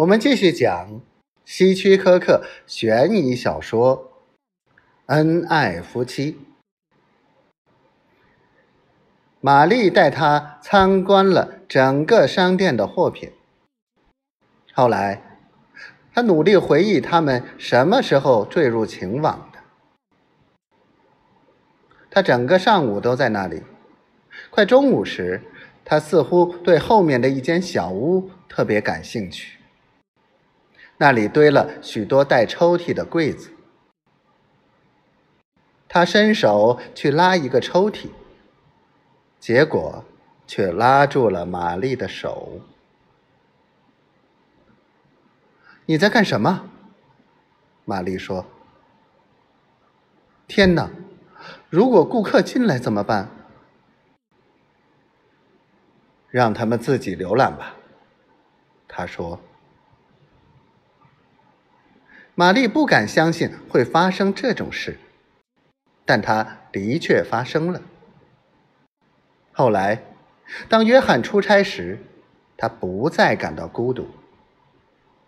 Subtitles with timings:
[0.00, 1.02] 我们继续讲
[1.44, 4.10] 希区柯克悬疑小说
[5.06, 6.32] 《恩爱夫妻》。
[9.42, 13.30] 玛丽带他参观了整个商店的货品。
[14.72, 15.38] 后来，
[16.14, 19.58] 他努力回忆他们什么时候坠入情网的。
[22.10, 23.62] 他整个上午都在那里。
[24.48, 25.42] 快中午时，
[25.84, 29.59] 他似乎对后面的一间小屋特别感兴趣。
[31.02, 33.50] 那里堆了许多带抽屉的柜子，
[35.88, 38.10] 他伸手去拉一个抽屉，
[39.38, 40.04] 结果
[40.46, 42.60] 却拉住了玛丽的手。
[45.86, 46.68] 你在干什么？
[47.86, 48.44] 玛丽说
[50.46, 50.90] ：“天哪，
[51.70, 53.30] 如果顾客进来怎么办？
[56.28, 57.74] 让他们自己浏览吧。”
[58.86, 59.40] 他说。
[62.34, 64.98] 玛丽不敢相信会发生这种事，
[66.04, 67.82] 但它的确发生了。
[69.52, 70.02] 后来，
[70.68, 71.98] 当约翰出差时，
[72.56, 74.06] 他不再感到孤独，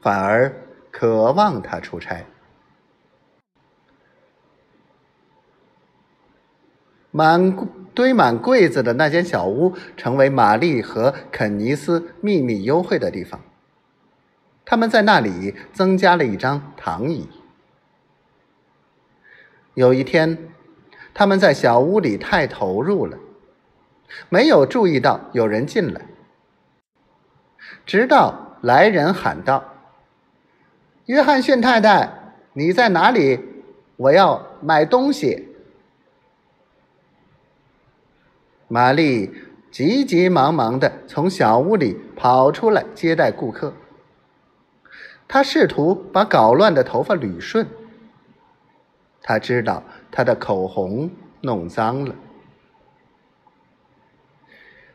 [0.00, 0.54] 反而
[0.90, 2.24] 渴望他出差。
[7.10, 13.40] 满堆满柜子的那间小屋，成为玛丽和肯尼斯秘密幽会的地方。
[14.64, 17.28] 他们在那里增加了一张躺椅。
[19.74, 20.50] 有一天，
[21.12, 23.18] 他们在小屋里太投入了，
[24.28, 26.00] 没有注意到有人进来。
[27.84, 29.64] 直到来人喊道
[31.06, 33.40] ：“约翰逊太太，你在哪里？
[33.96, 35.48] 我要买东西。”
[38.68, 39.30] 玛丽
[39.70, 43.72] 急急忙忙的从小屋里跑出来接待顾客。
[45.26, 47.66] 他试图把搞乱的头发捋顺。
[49.22, 52.14] 他知道他的口红弄脏了。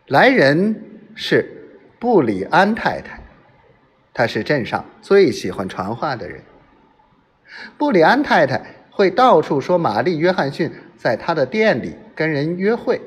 [0.06, 3.22] 来人是布里安太太，
[4.14, 6.44] 她是镇上最喜欢传话的人。
[7.78, 13.02] 布里安太太会到处说玛丽·约翰逊在他的店里跟人约会，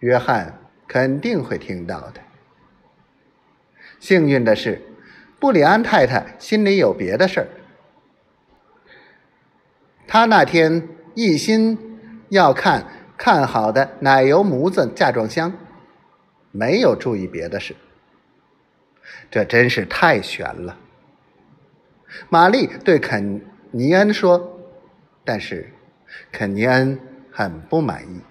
[0.00, 2.20] 约翰肯定会听到的。
[4.00, 4.82] 幸运的是。
[5.44, 7.48] 布里安太太心里有别的事儿，
[10.06, 12.00] 她那天一心
[12.30, 12.86] 要看
[13.18, 15.52] 看好的奶油模子嫁妆箱，
[16.50, 17.76] 没有注意别的事。
[19.30, 20.78] 这真是太悬了。
[22.30, 24.58] 玛丽对肯尼恩说，
[25.26, 25.70] 但是
[26.32, 26.98] 肯尼恩
[27.30, 28.22] 很不满意。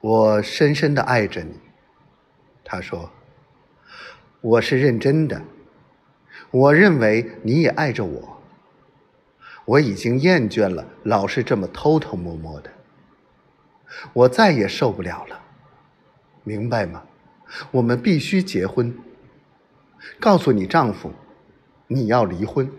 [0.00, 1.60] 我深深的爱着你，
[2.64, 3.10] 他说。
[4.42, 5.42] 我是认真的，
[6.50, 8.40] 我认为你也爱着我。
[9.66, 12.70] 我已经厌倦了老是这么偷偷摸摸的，
[14.14, 15.38] 我再也受不了了，
[16.42, 17.04] 明白吗？
[17.70, 18.96] 我们必须结婚。
[20.18, 21.12] 告诉你丈夫，
[21.86, 22.70] 你要离婚。